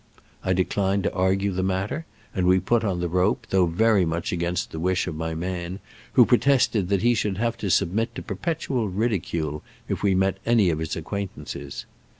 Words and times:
I 0.43 0.53
declined 0.53 1.03
to 1.03 1.13
argue 1.13 1.51
the 1.51 1.61
matter, 1.61 2.07
and 2.33 2.47
we 2.47 2.59
put 2.59 2.83
on 2.83 3.01
the 3.01 3.07
rope, 3.07 3.45
though 3.51 3.67
very 3.67 4.03
much 4.03 4.31
against 4.31 4.71
the 4.71 4.79
wish 4.79 5.05
of 5.05 5.13
my 5.13 5.35
man, 5.35 5.77
who 6.13 6.25
protested 6.25 6.89
that 6.89 7.03
he 7.03 7.13
should 7.13 7.37
have 7.37 7.55
to 7.57 7.69
submit 7.69 8.15
to 8.15 8.23
perpetual 8.23 8.89
ridicule 8.89 9.61
if 9.87 10.01
we 10.01 10.15
met 10.15 10.39
any 10.43 10.71
of 10.71 10.79
his 10.79 10.95
acquaintances. 10.95 11.85